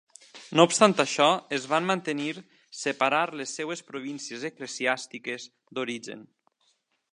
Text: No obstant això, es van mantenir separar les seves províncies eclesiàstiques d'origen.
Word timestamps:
No 0.59 0.63
obstant 0.67 0.93
això, 1.03 1.27
es 1.57 1.67
van 1.73 1.89
mantenir 1.91 2.31
separar 2.79 3.21
les 3.41 3.53
seves 3.59 3.85
províncies 3.91 4.49
eclesiàstiques 4.51 5.49
d'origen. 5.79 6.29